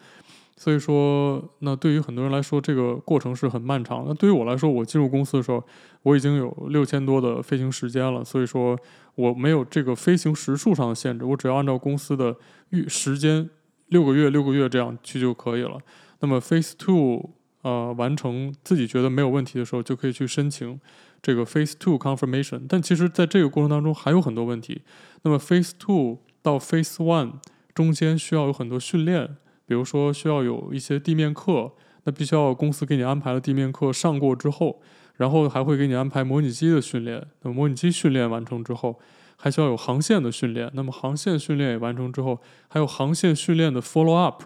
[0.58, 4.04] 所以说，那对于很多人来说，这个过程是很漫长。
[4.06, 5.63] 那对于我来说，我进入公司的时候，
[6.04, 8.26] 我已经有六千多的飞行时间了。
[8.26, 8.78] 所以说，
[9.15, 12.36] 我没有这个飞行时数上的限制，我只要按照公司的
[12.72, 13.50] 预时间，
[13.89, 15.78] 六个月、六个月这样去就可以了。
[16.21, 17.30] 那么 Phase Two，
[17.62, 20.80] 呃，完成自己觉得没有问题的时候，就可以去申请
[21.21, 22.62] 这个 Phase Two Confirmation。
[22.67, 24.82] 但其实，在这个过程当中还有很多问题。
[25.23, 27.34] 那么 Phase Two 到 Phase One
[27.73, 29.38] 中间需要有很多训练。
[29.65, 31.71] 比如说需要有一些地面课，
[32.04, 34.82] 那必须要公司给你安排了地面课上过之后，
[35.17, 37.23] 然后还会给你安排模拟机的训练。
[37.43, 38.99] 那模拟机训练完成之后，
[39.39, 40.69] 还需要有航线的训练。
[40.73, 44.43] 那么航线训练也完成之后，还有航线训练的 follow up。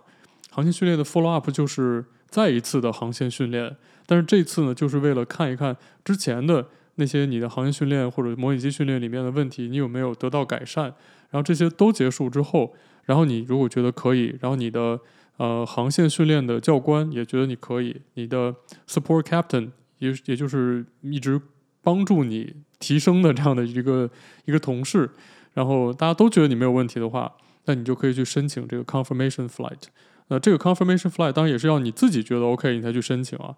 [0.52, 3.76] 航线训练的 follow up 就是再一次的航线训练，
[4.06, 5.76] 但是这次呢，就是为了看一看
[6.06, 10.86] 之前的那些你的航线训练或者模拟机训练里面的问题，你有没有得到改善。
[11.32, 12.74] 然后这些都结束之后。
[13.06, 14.98] 然后你如果觉得可以，然后你的
[15.36, 18.56] 呃航线训练的教官也觉得你可以，你的
[18.88, 21.42] support captain 也也就是一直
[21.82, 24.10] 帮助你提升的这样的一个
[24.44, 25.10] 一个同事，
[25.54, 27.32] 然后大家都觉得你没有问题的话，
[27.64, 29.84] 那你就可以去申请这个 confirmation flight。
[30.28, 33.56] 那这个 confirmation flight 当然也是要你自己觉得 OK 你才去申请啊。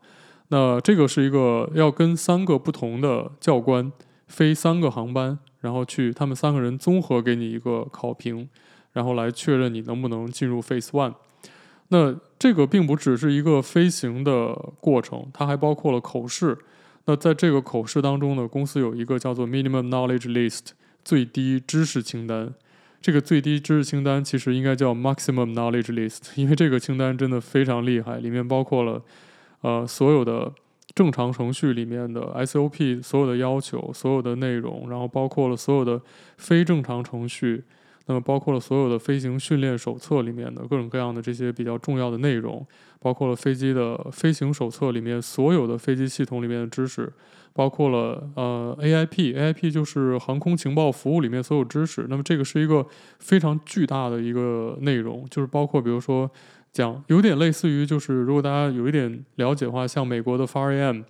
[0.49, 3.91] 那这个是一个要跟三个不同的教官
[4.27, 8.47] 飞三个航班，然后去他们三个人综合给你一个考评。
[8.93, 11.15] 然后来确认你能不能进入 Phase One。
[11.87, 16.57] 那这个并不只是一个飞行的过程，它还包括了口试。
[17.05, 20.69] 那在这个口试当中呢，公司有一个叫做 Minimum Knowledge List
[21.03, 22.53] 最低知识清单。
[23.01, 29.03] 这个最低知识清单其实应该叫 Maximum Knowledge List， 因为这个清单真的非常厉害，里面包括了
[29.61, 30.51] 呃所有的
[30.95, 36.01] 正常程序里面的 SOP 所有的要求、所有的内容，然后包括了所有的
[36.37, 37.63] 非正常程序。
[38.07, 42.65] 那么包括了所有的飞行训练手册里面的各种各样的这些比较重要的内容，
[42.99, 47.11] 包括了飞机的飞行手册里面所有的飞机系统里面的知识，
[47.51, 52.05] 包括了呃 AIP，AIP 就是航空情报服务里面所有知识。
[52.09, 52.85] 那么这个是一个
[53.19, 56.29] 非常巨大的一个内容，就是包括比如说
[56.71, 61.03] 讲有点类似于就是如果大家有一点了解的话，像美国的 FAR-AM。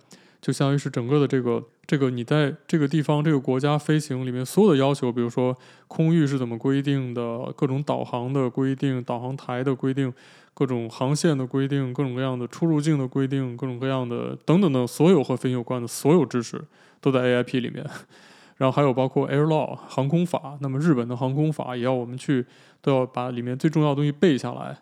[0.46, 5.52] 就相当于是整个的这个这个你在这个地方这个国家飞行里面所有的要求，比如说
[5.88, 10.14] 空域是怎么规定的，各种导航的规定、导航台的规定、
[10.54, 16.62] 各种航线的规定、各种各样的出入境的规定、各种各样的等等的所有和飞行有关的所有知识
[17.00, 17.84] 都在 AIP 里面。
[18.58, 22.46] 然后还有包括 Air Law 航空法，那么日本的航空法也要我们去
[22.80, 24.78] 都要把里面最重要的东西背下来。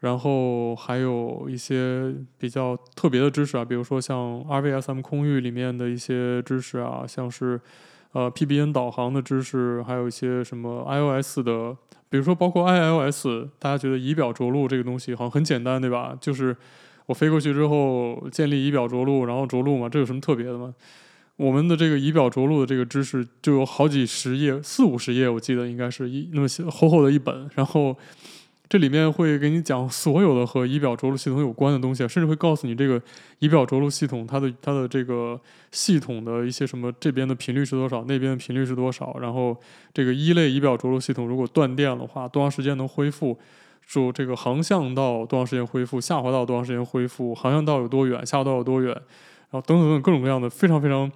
[0.00, 7.60] 然后还有一些比较特别的知识啊，比如说像 RVSM 空域里面的一些知识啊，像是
[8.12, 11.76] 呃 PBN 导航的知识，还有一些什么 ILS 的，
[12.08, 16.16] 比如说包括 ILS，大家觉得仪表着陆这个东西好像很简单，对吧？
[16.20, 16.56] 就是
[17.06, 20.72] 我飞过去之后建立仪表着陆，然后着陆嘛，这有什么特别的吗？
[21.34, 27.96] 我们的这个仪表着陆的这个知识就有好几十页，四五十页，我记得应该是一那么厚厚的一本，然后。
[28.68, 33.00] 这里面会给你讲所有的和仪表着陆系统有关的东西，甚至会告诉你这个
[33.38, 35.40] 仪表着陆系统它的它的这个
[35.72, 39.56] 系统的一些什么，这边的频率是多少，那边的频率是多少，然后
[39.94, 43.38] 这个一类仪表着陆系统如果断电的话，多长时间能恢复？
[43.86, 45.98] 说这个航向道多长时间恢复？
[45.98, 47.34] 下滑道多长时间恢复？
[47.34, 48.26] 航向道有多远？
[48.26, 48.88] 下滑道有多远？
[48.90, 51.10] 然后等等等各种各样的非常非常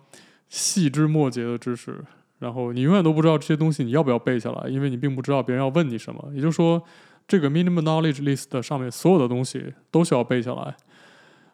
[0.49, 2.03] 细枝末节的知识，
[2.39, 6.83] 然后你永远都不知道这些东西你要不要背下来，因为你并不知道别人要问你什么，也就是说。
[7.27, 10.77] 这个 minimum knowledge list 上面所有的东西都需要背下来，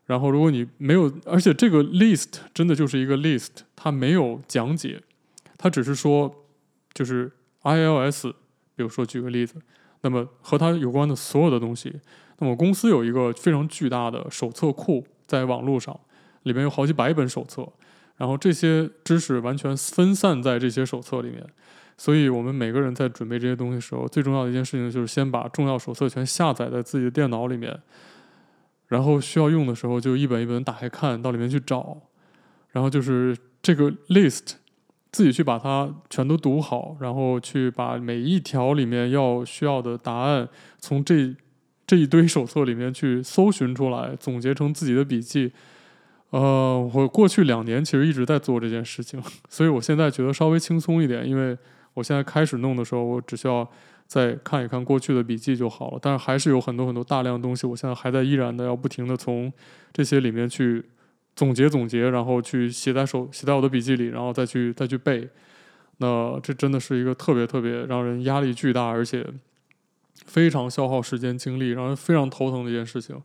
[0.07, 5.01] 然后如果你没有，而且这个 list 真的就是一个 list，它没有讲解，
[5.57, 6.47] 它只是说
[6.93, 7.31] 就是
[7.63, 8.33] ILS，
[8.75, 9.55] 比如说举个例子，
[10.01, 12.01] 那么和它有关的所有的东西，
[12.39, 15.99] 那么公司有一个非常巨大的手册库在网络上，
[16.45, 17.71] 里面有好几百本手册，
[18.17, 21.47] 然后这些知识完全分散在这些手册里面。
[22.01, 27.77] 所以，我们每个人在准备这些东西的时候，最重要的一件事情就是先把重要手册全下载在自己的电脑里面，
[28.87, 32.01] 然后需要用的时候就一本一本打开看，到里面去找，
[32.71, 34.53] 然后就是这个 list，
[35.11, 41.35] 自己去把它全都读好，然后去把每一条里面要需要的答案从这
[41.85, 45.51] 这一堆手册里面去搜寻出来，总结成自己的笔记。
[46.31, 51.59] 呃，我过去两年其实一直在做这件事情，所以我现在觉得稍微轻松一点，因为。
[51.99, 53.69] 我现在开始弄的时候，我只需要
[54.07, 55.99] 再看一看过去的笔记就好了。
[56.01, 59.53] 但是还是有很多很多大量的东西，我现在还在依然的要不停的从
[59.93, 60.85] 这些里面去
[61.35, 65.29] 总结总结，然后去写在手写在我的笔记里，然后再去再去背。
[65.99, 69.27] 那这真的是一个特别特别让人压力巨大，而且
[70.25, 73.21] 非常消耗时间精力，让人非常头疼的一件事情。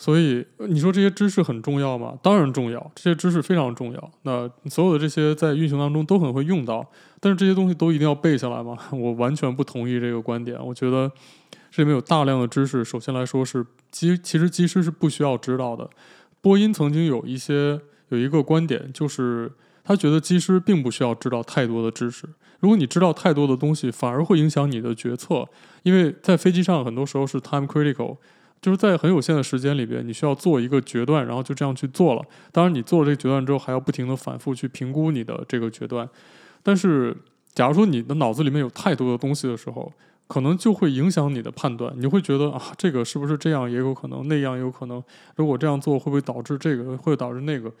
[0.00, 2.16] 所以你说这些知识很重要吗？
[2.22, 4.10] 当然重要，这些知识非常重要。
[4.22, 8.78] 那所有的这些在运行当中都很会用到，但是这些东西都一定要背下来吗？
[8.94, 10.56] 我完全不同意这个观点。
[10.64, 11.10] 我觉得
[11.72, 15.90] 这里面有大量的知识，首先来说是机，其实机师是不需要知道的。
[16.40, 17.80] 波音曾经有一些
[18.10, 19.50] 有一个观点，就是
[19.82, 22.24] 他觉得机师并不需要知道太多的知识。
[22.60, 25.44] 如果你知道太多的东西，反而会影响你的决策，
[25.82, 28.18] 因为在飞机上很多时候是 time critical。
[28.60, 32.22] 就是在很有限的时间里边，你需要做一个决断，然后就这样去做了。
[32.50, 36.08] 当然，你做了这个决断之后，还要不停地反复去评估你的这个决断。
[36.62, 37.16] 但是，
[37.54, 39.92] 假如说你的脑子里面有太多的东西的时候，
[40.26, 41.92] 可能就会影响你的判断。
[41.96, 45.02] 你会觉得啊，这个是不是这样也有可能，那样也有可能。
[45.36, 46.96] 如果这样做，会不会导致这个？
[46.98, 47.72] 会导致那个？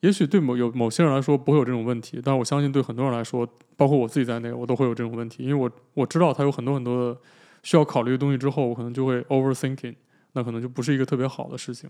[0.00, 5.42] 也许对某有某些人来说不会有这种问题，但是我相信对很多人来说，包括我自己在内，我都会有这种问题。
[5.42, 7.20] 因为我我知道他有很多很多的
[7.62, 9.94] 需要考虑的东西之后，我可能就会 overthinking。
[10.32, 11.88] 那可能就不是一个特别好的事情。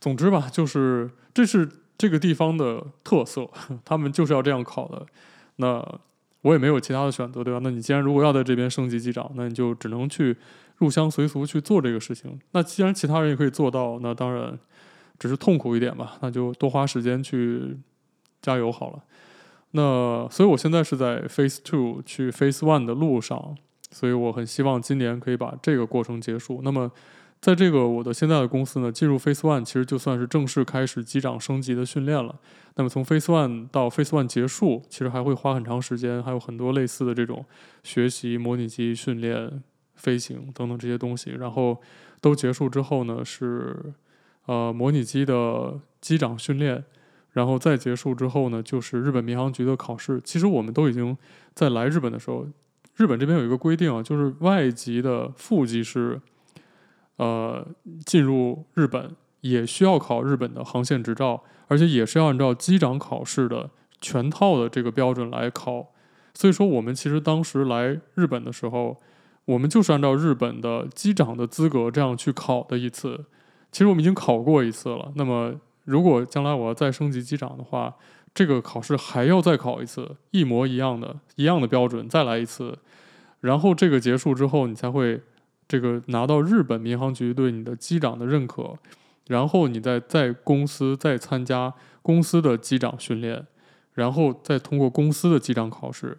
[0.00, 3.50] 总之吧，就是这是这个地方的特色，
[3.84, 5.04] 他们就是要这样考的。
[5.56, 5.84] 那
[6.42, 7.58] 我也没有其他的选择，对吧？
[7.62, 10.36] 那你既然如果要在这边升级机长，那你就只能去
[10.76, 12.38] 入乡随俗去做这个事情。
[12.52, 14.56] 那既然其他人也可以做到，那当然
[15.18, 16.16] 只是痛苦一点吧。
[16.20, 17.76] 那就多花时间去
[18.40, 19.02] 加油好了。
[19.72, 23.56] 那所以我现在是在 Phase Two 去 Phase One 的路上，
[23.90, 26.60] 所以我很希望今年可以把这个过程结束。
[26.62, 26.92] 那么。
[27.40, 32.34] 在这个我的现在的公司呢，进入 Phase One 其实就算是正式开始机长升级的训练了。
[32.74, 37.44] 那么从 Phase One 到 Phase One 结束，其实还会花很长时间，还有很多类似的这种
[37.84, 39.62] 学习、模拟机训练、
[39.94, 41.30] 飞行等等这些东西。
[41.30, 41.80] 然后
[42.20, 43.94] 都结束之后呢，是
[44.46, 46.82] 呃模拟机的机长训练，
[47.30, 50.20] 然后再结束之后呢，就是日本民航局的考试。
[50.24, 51.16] 其实我们都已经
[51.54, 52.48] 在来日本的时候，
[52.96, 56.20] 日本这边有一个规定啊，就是外籍的副机师。
[57.18, 57.64] 呃，
[58.04, 65.88] 进入日本也需要考日本的航线执照，而且也是要按照机长考试的全套的这个标准来考。
[66.34, 69.00] 所以说，我们其实当时来日本的时候，
[69.44, 73.26] 我们就是按照日本的机长的资格这样去考的一次。
[73.72, 75.12] 其实我们已经考过一次了。
[75.16, 75.54] 那么
[75.84, 77.96] 如果将来我要再升级机长的话，
[78.32, 82.78] 这个考试还要再考一次，一模一样的，一样的标准，再来一次。
[83.40, 85.20] 然后这个结束之后，你才会
[85.68, 88.74] 这个拿到日本民航局对你的机长的认可，
[89.26, 93.46] 然后你再在公司再参加公司的机长训练，
[93.92, 96.16] 然后再通过公司的机长考试，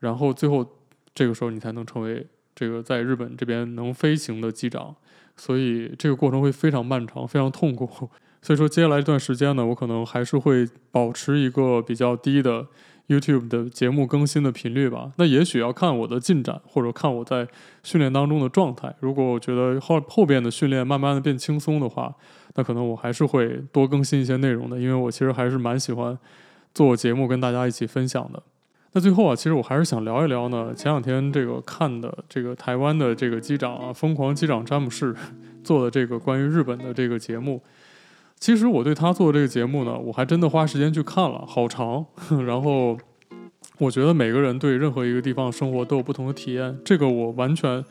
[0.00, 0.76] 然后最后
[1.14, 4.94] 这个时候你才能成为这个在日本这边能飞行的机长。
[5.36, 7.88] 所以这个过程会非常漫长，非常痛苦。
[8.42, 12.66] 所以说接下来一段时间呢，我可能还是会保持一个比较低的。
[13.10, 17.44] YouTube 的节目更新的频率吧，那也许要看我的进展，或者看我在
[17.82, 18.94] 训练当中的状态。
[19.00, 22.14] 如果我觉得后后边的训练慢慢的变轻松的话，
[22.54, 26.16] 那可能我还是会多更新一些内容的，因为我其实还是蛮喜欢
[26.72, 28.40] 做节目跟大家一起分享的。
[28.92, 35.12] 那最后啊，其实我还是想聊一聊呢，前两天这个看的这个台湾的这个机长啊，疯狂机长詹姆士
[35.64, 37.60] 做的这个关于日本的这个节目。
[38.40, 42.06] 其实我对他做这个节目呢，我还真的花时间去看了，好长。
[42.46, 42.96] 然后
[43.78, 47.84] 我觉得每个人对任何一个地方生活都有不同的体验，这个我完全，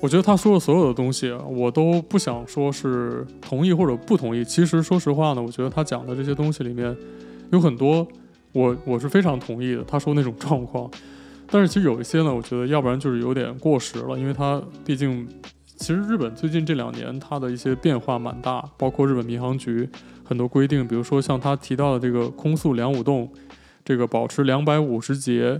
[0.00, 4.42] 我觉得他说的所有的东西，我都不想说是同意或者不同意。
[4.42, 6.96] 其实说实话呢，我觉得他讲的这些东西里面
[7.50, 8.08] 有很多
[8.52, 9.84] 我我是非常同意的。
[9.84, 10.90] 他说那种状况，
[11.50, 15.28] 但是其实有一些呢，我觉得要不然就是有点过时了，因为他毕竟。
[15.82, 19.88] 其实日本最近这两年，它的一些变化蛮大，包括日本民航局
[20.22, 23.28] 很多规定，比如说像他提到的这个空速两五洞，
[23.84, 25.58] 这个保持两百五十节，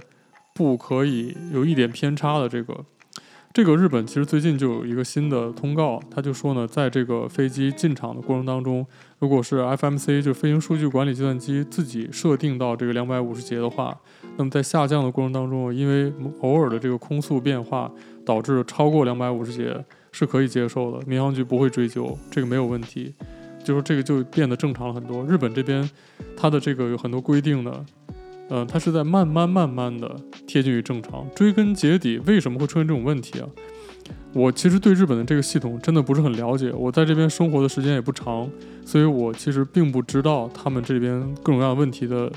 [0.55, 2.85] 不可以有一点偏差的这个，
[3.53, 8.87] 这个日本其实最近就有一个新的通告，他就说呢，在这个飞机进场的过程当中，
[9.19, 13.99] 如果是 FMC 就飞行数据管理计算机自己设定到这个两百五十节的话，
[14.37, 17.91] 那么在下降的过程当中，因为偶尔的这个空速变化
[18.25, 19.85] 导致超过两百五十节。
[20.13, 23.13] 是可以接受的，民航局不会追究，这个没有问题，
[23.65, 25.25] 就是这个就变得正常了很多。
[25.27, 25.89] 日本这边，
[26.37, 27.85] 它的这个有很多规定的，
[28.51, 30.15] 嗯、它是在慢慢慢慢的
[30.47, 31.27] 贴近于正常。
[31.35, 33.49] 追根结底，为什么会出现这种问题啊？
[34.35, 38.49] 我其实对日本的这个系统真的不是很了解，我在这边生活的时间也不长，
[38.85, 42.31] 所以我其实并不知道他们这边各种各样问题的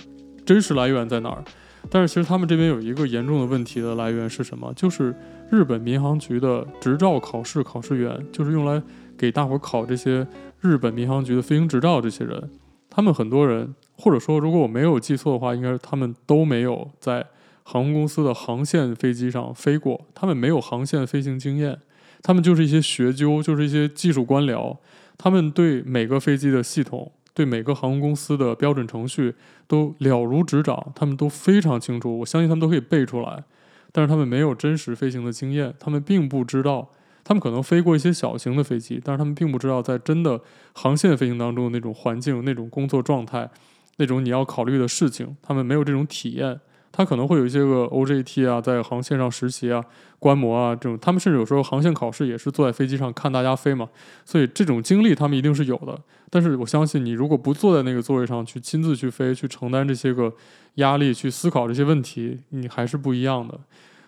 [0.45, 1.43] 真实来源在哪儿。
[1.89, 4.73] 但是其实他们这边有一个严重的问题的来源是什么？
[4.73, 5.15] 就是
[5.49, 8.81] 日本民航局的执照考试考试员，就是用来
[9.17, 10.27] 给大伙考这些
[10.61, 12.01] 日本民航局的飞行执照。
[12.01, 12.49] 这些人，
[12.89, 17.25] 他们很多人，或者说如果我没有记错的话，应该是他们都没有在
[17.63, 21.79] 航空公司的航线飞机上飞过，他们没有航线飞行经验，
[22.21, 24.77] 他们就是一些学究，就是一些技术官僚，
[25.17, 27.11] 他们对每个飞机的系统。
[27.35, 29.35] 对每个航空公司的标准程序
[29.67, 33.43] 都了如指掌，他们都非常清楚，我相信他们都可以背出来。
[33.91, 36.89] 但是他们没有真实飞行的经验，他们并不知道，
[37.23, 40.41] 他们可能飞过一些小型的飞机，但是他们并不知道在真的
[40.73, 43.49] 航线飞行当中的那种环境、那种工作状态、
[43.97, 46.59] 那种你要考虑的事情，他们没有这种体验。
[46.97, 49.83] 他可能会有一些个 OJT 啊，在航线上实习啊、
[50.17, 53.89] 观摩啊这种，他们甚至有时候航线考试也是坐在飞机上看大家飞嘛，
[54.23, 55.99] 所以这种经历他们一定是有的。
[56.29, 60.33] 但是我相信你如果不坐在那个座位上去亲自去飞，去承担这些个
[60.75, 63.59] 压力，去思考这些问题，你还是不一样的。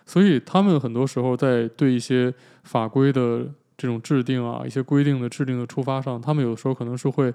[0.06, 2.32] 所以他们很多时候在对一些
[2.64, 3.46] 法规的
[3.76, 7.30] 这种制定啊、一些规定的制定的出发上，他们有的时候可能是会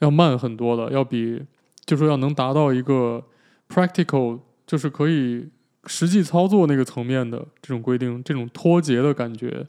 [0.00, 1.42] 要慢很多的，要比
[1.86, 3.24] 就说要能达到一个。
[3.72, 5.48] Practical 就是可以
[5.86, 9.66] 实际操作那个层面的这种规定，这种脱节的感觉，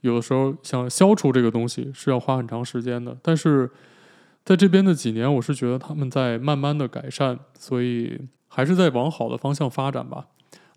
[0.00, 3.14] 有的时候想消除这个东西是要花很长时间的。
[3.22, 3.70] 但是
[4.44, 10.26] 在这边的几年，我是觉得他们在慢慢的改善，所以还是在往好的方向发展吧。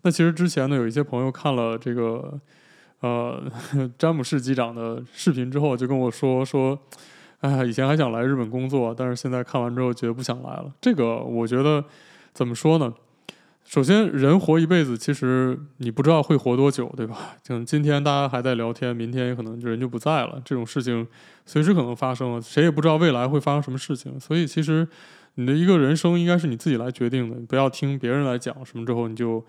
[0.02, 2.38] 那其实之前呢，有一些朋友看了这个
[3.00, 3.42] 呃
[3.98, 6.78] 詹姆士机长的视频之后，就跟我说说，
[7.40, 10.70] 哎，以前还想来日本工作，但是现在看完之后觉得不想来了。
[10.80, 11.82] 这个我觉得。
[12.32, 12.92] 怎么说呢？
[13.64, 17.36] 首先，人活一辈子，其实你不知道会活多久，对吧？
[17.44, 20.40] 像今天大家还在聊天，明天也可能人就不在了。
[20.42, 21.06] 这种事情
[21.44, 24.18] 随时可能发生，谁也不知道未来会发生什么事情。
[24.18, 24.88] 所以，其实
[25.34, 29.44] 你的一个人生应该是你自己来决定的，不要听别人来讲什么之后你就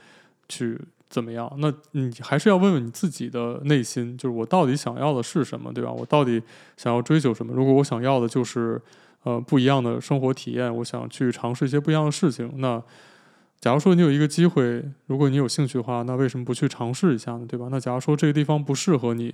[0.49, 0.77] 去
[1.09, 1.49] 怎么样。
[1.59, 5.93] 那你还是要问问你自己的内心，就是我到底想要的是什么，对吧？
[5.93, 6.43] 我到底
[6.75, 7.53] 想要追求什么？
[7.53, 8.81] 如果我想要的就是。
[9.29, 12.51] 呃，不一样的生活体验，我想去尝试一些不一样的事情。
[12.55, 12.81] 那
[13.59, 17.45] 假如说你有一个机会，如果你有兴趣的话，那为什么不去尝试一下呢？
[17.47, 17.67] 对吧？
[17.69, 19.31] 那假如说这个地方不适合你，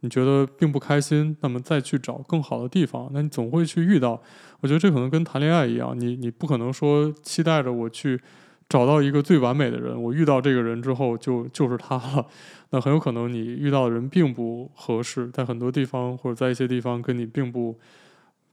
[0.00, 4.20] 你觉得并不开心，那么再去找更好的地方，那你总会去遇到。
[4.60, 8.20] 我觉得这可能跟谈恋爱一样，你你不可能说期待着我去
[8.68, 12.26] 找到一个最完美的人，我遇到这个人之后就就是他了。
[12.70, 17.78] 那很有可能你遇到的人并不合适，在很多地方或者在一些地方跟你并不。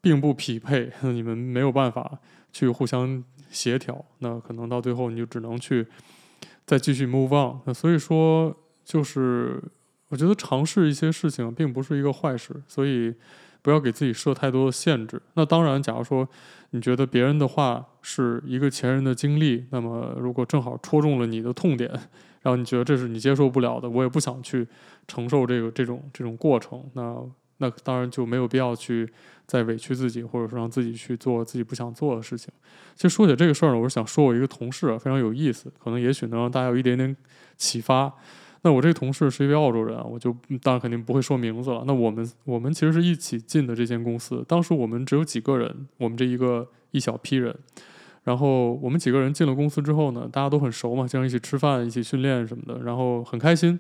[0.06, 2.20] 并不匹配， 你们没有办法
[2.53, 5.84] 去互相协调，那可能到最后你就只能去
[6.64, 7.60] 再继续 move on。
[7.66, 9.60] 那所以说，就是
[10.10, 13.12] 我觉得尝试一些事情并不是一个坏事，所以
[13.64, 15.20] 不要给自己设太多的限制。
[15.34, 16.30] 那当然，假如说
[16.70, 21.89] 你觉得别人的话是一个前人的经历，那么如果正好戳中了你的痛点，
[22.43, 24.68] 然后你觉得这是你接受不了的，我也不想去
[25.08, 27.20] 承受这个这种这种过程，那
[27.58, 29.10] 那当然就没有必要去
[29.45, 32.49] 再委屈自己，或者说让自己去做自己不想做的事情。
[32.95, 37.16] 其实说起这个事儿呢，我是想说我一个同事啊，非常有意思，可能也许能让大家有一点点
[37.58, 38.14] 启发。
[38.64, 41.84] 那我这个同事是一位澳洲人啊，我就当然肯定不会说名字了。
[41.86, 47.56] 那我们我们其实是一起进的这间公司，当时我们只有几个人，我们这一个一小批人。
[48.24, 53.80] 然后我们几个人进了公司之后呢，大家都很熟嘛，经常一起吃饭、一起训练什么的，然后很开心。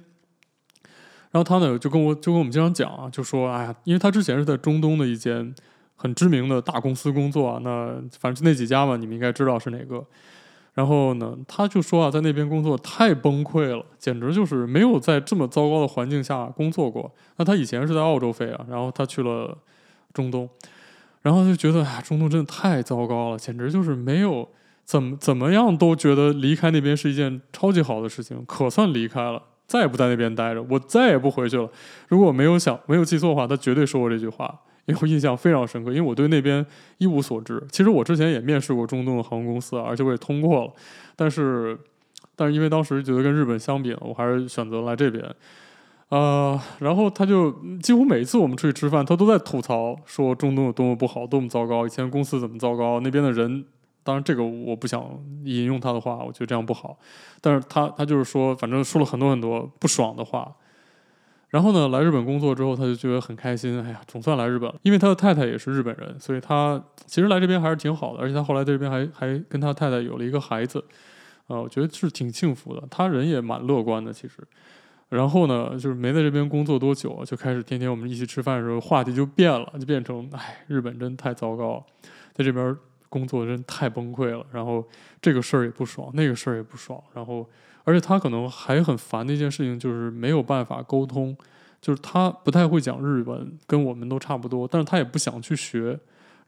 [1.35, 5.53] 然后他呢就跟我就跟我们经常讲啊，就说哎呀，因为他之前是在中东的一间
[5.97, 10.01] 很知名的大公司工作啊，那反正就那几家嘛，你们应该知道是哪个。
[10.75, 17.13] 然后呢，他就说啊，在那边工作太崩溃了，简直就是没有在这么糟糕的环境下工作过。
[17.35, 19.57] 那他以前是在澳洲飞啊，然后他去了
[20.13, 20.49] 中东。
[21.21, 24.47] 然后就觉得啊，中东真的太糟糕了，简直就是没有
[24.85, 31.69] 怎么怎么样都觉得离开那边是一件超级好的事情，可算离开了，再也不在那边待着，我再也不回去了。
[32.07, 34.53] 如果我没有想没有记错的话，他绝对说过这句话，
[34.85, 36.65] 因为我印象非常深刻，因为我对那边
[36.97, 37.61] 一无所知。
[37.71, 40.73] 其实我之前也面试过中东的航空公司，而且我也通过了，
[41.15, 41.77] 但是
[42.35, 45.23] 但是因为当时觉得跟日本相比，我还是选择来这边。
[46.09, 47.51] 呃，然后他就
[47.81, 53.65] 几乎每一次我们出去吃饭，他都在吐槽说中东有多么不好，多么糟糕，以前公司怎么糟糕，那边的人，
[54.05, 55.03] 当然这个我不想
[55.43, 56.95] 引用他的话，我觉得这样不好，
[57.41, 60.55] 但是他他就是说，反正说了很多很多不爽的话。
[61.49, 70.83] 然后呢，来日本工作之后，他就觉得很开心，哎呀，总算来日本了，因为他的太太也是日本人，所以他其实来这边还是挺好的，而且他后来在这边还还跟他太太有了一个孩子，
[71.47, 74.35] 呃，我觉得是挺幸福的，他人也蛮乐观的，其实。
[75.09, 81.85] 然后呢，就是没在这边工作多久，就开始天天我们一起吃饭的时候，话题就变了，就变成，哎，日本真太糟糕，
[82.33, 82.75] 在这边
[83.15, 84.45] 工作真太崩溃了。
[84.51, 84.85] 然后
[85.21, 87.01] 这个事儿也不爽，那个事儿也不爽。
[87.13, 87.47] 然后，
[87.85, 91.35] 而且他可能还很烦的一件事情就是没有办法沟通，
[91.79, 95.97] 就是他不太会讲日文，跟我们都差不多，但是他也不想去学。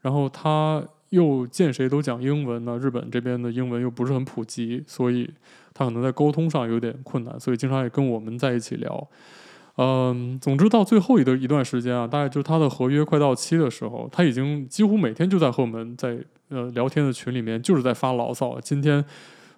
[0.02, 5.32] 然后他又见谁都讲英文呢，日本这边的英文又不是很普及，所以。
[5.74, 9.08] 他可能在沟通上有点困难，所以经常也跟我们在一起聊。
[9.80, 16.18] 嗯，总之到最后一的一段时间啊，大概就是他的合约快到期的时候，他已经几乎每天就在和我们在
[16.48, 18.60] 呃聊天的群里面，就是在发牢骚。
[18.60, 19.04] 今天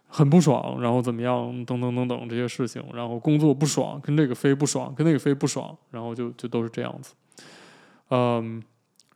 [0.07, 7.15] 很不爽，然后怎么样，等等等等这些事情，然后工作不爽，跟这个飞不爽，跟那个飞不爽，然后就就都是这样子。
[8.11, 8.63] 嗯。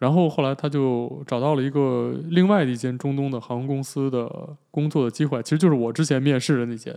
[0.00, 4.28] 然后后来他就找到了一个另外的一间中东的航空公司的
[4.70, 6.92] 工作的机会，其实就是我之前面试的那间。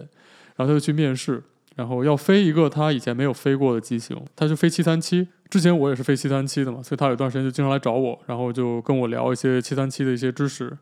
[0.55, 1.41] 然后他就去面试，
[1.77, 5.27] 然后要飞一个他以前没有飞过的机型，他就飞七三七。
[5.49, 10.75] 之前我也是飞七三七的嘛，所以他有段时间就经常来找我，然后就跟我聊一些七三七的一些知识，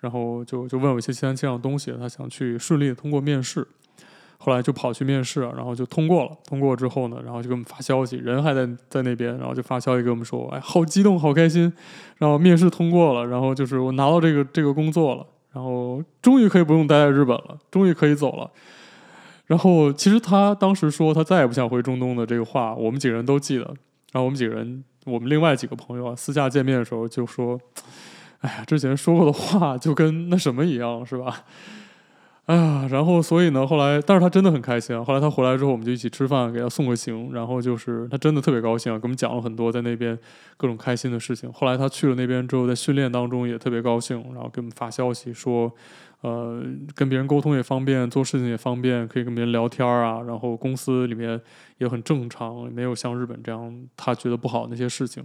[0.00, 3.66] 然后就就问我一些七三七上的东西，他想去顺利的通过面试。
[4.44, 6.36] 后来就跑去面试，然后就通过了。
[6.44, 11.72] 通过之后呢，然后就给我们发消息，人还在在那边，然后就发消息给我们说：“哎，好激动，好开心！”
[12.18, 18.50] 然后面试通过了，然后就是我拿到这个这个工作了，然后终于可以不用待在日本了，终于可以走了。
[19.52, 23.64] 然后其实他当时说他再也不想回中东的这个话，我们几个人都记得。
[24.10, 27.60] 然后我们几个人，我们另外几个朋友啊，私下见面的时候就说
[28.40, 31.44] ：“哎呀，之前说过的话就跟那什么一样，是吧？”
[32.46, 35.04] 哎呀，然后所以呢，后来，但是他真的很开心啊。
[35.04, 37.30] 后来他回来之后，我们就一起吃饭，给他送个行。
[37.34, 40.18] 然后就是他真的特别高兴，给我们讲了很多在那边
[40.56, 41.52] 各种开心的事情。
[41.52, 45.70] 后来他去了那边之后，在训练当中也特别高兴，然后给我们发消息说，
[46.22, 46.62] 呃，
[46.94, 50.22] 跟别人沟通也方便，做事情也方便，可以跟别人聊天啊。
[50.22, 51.40] 然后公司里面
[51.78, 55.22] 也很正常，没有像日本这样他觉得不好那些事情，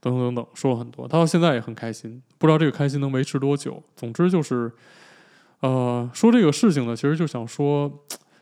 [0.00, 1.06] 等等等等，说了很多。
[1.08, 3.82] 他到现在也很开心，不知道这个开心能维持多久。
[3.94, 4.72] 总之就是。
[5.62, 7.86] 呃，说这个事情呢，其实就想说，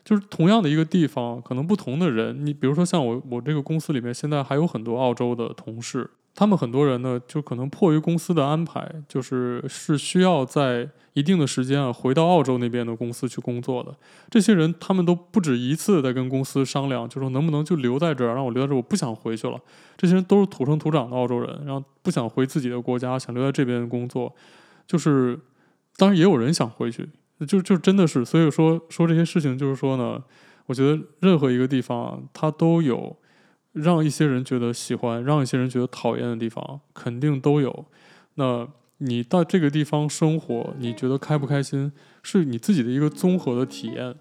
[0.05, 13.93] 就是同样的一个地方，可能不同的人，你比如说像我，我这个公司里面现在还有很多澳洲的同事，他们很多人呢，就可能迫于公司的安排，就是是需要在一定的时间啊，回到澳洲那边的公司去工作的。
[14.29, 19.59] 这些人他们都不止一次在跟公司商量，就说能不能就留在这儿，让我留在这儿，我不想回去了。
[19.97, 24.33] 这些人都是土生土长的澳洲人，然后不想回自己的国家，想留在这边工作，
[24.87, 25.39] 就是。
[25.97, 27.09] 当然也有人想回去，
[27.45, 30.23] 就就真的是，所以说说这些事情，就是说呢，
[30.65, 33.13] 我觉得任何一个地方，它都有
[33.73, 37.85] 让一些人觉得喜欢，让一些人觉得讨厌的地方，肯定都有。
[38.35, 38.67] 那
[38.97, 41.91] 你到这个地方生活，你觉得开不开心，
[42.23, 44.15] 是你自己的一个综合的体验，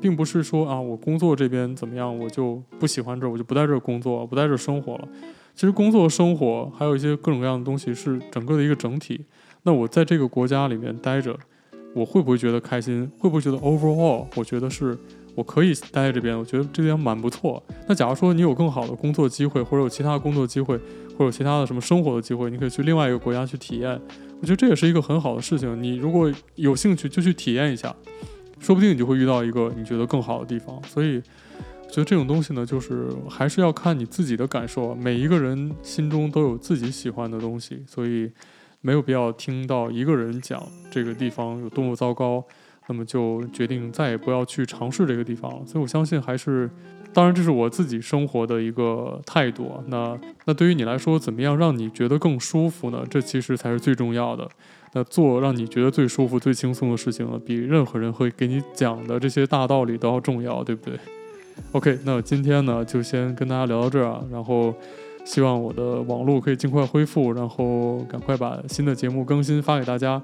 [0.00, 5.08] 并不是说啊，我工作这边怎么样，我就不喜欢这儿，我就不在这儿工作，不在这儿生活了。
[5.54, 9.24] 其实工作、生活还有一些各种各样的东西是整个的一个整体。
[9.62, 11.38] 那我在这个国家里面待着，
[11.94, 13.08] 我会不会觉得开心？
[13.18, 14.26] 会不会觉得 overall？
[14.34, 14.98] 我觉得是。
[15.34, 17.62] 我可以待在这边，我觉得这边蛮不错。
[17.88, 24.00] 那假如说你有更好的工作机会，或者有其他的工作机会，或者有其他的什么生活的机会，你可以去另外一个国家去体验。
[24.40, 25.82] 我觉得这也是一个很好的事情。
[25.82, 27.94] 你如果有兴趣，就去体验一下，
[28.60, 30.80] 说不定你就会遇到一个你觉得更好的地方。
[30.84, 31.16] 所以，
[31.82, 34.94] 我觉得这种东西呢，就是还是要看你自己的感受。
[34.94, 38.30] 每一个人心中都有自己喜欢的东西，所以
[38.80, 42.44] 没有必要听到一个人讲这个地方有多么糟糕。
[42.86, 45.66] 那么就决定再也不要去尝试这个地方了。
[45.66, 46.70] 所以我相信还是，
[47.12, 49.72] 当然这是我自己生活的一个态度。
[49.86, 53.04] 那那对于你来说，怎么样让你觉得更舒服呢？
[53.08, 54.48] 这其实才是最重要的。
[54.92, 60.96] 那做让你觉得最舒服、最轻松的事情了，比任何人会给你讲的这些大道理都要重要，对不对
[61.72, 64.72] ？OK，那今天呢就先跟大家聊到这儿啊，然后
[65.24, 70.22] 希望我的网络可以尽快恢复，然后赶快把新的节目更新发给大家。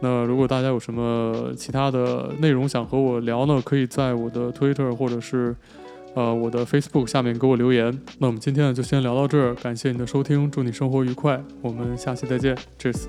[0.00, 5.54] 那如果大家有什么其他的内容想和我聊呢，可以在我的 Twitter 或者是
[6.14, 7.96] 呃我的 Facebook 下面给我留言。
[8.18, 13.06] 那我们今天呢就先聊到这儿，感谢你的收听，祝你生活愉快，我们下期再见，Cheers。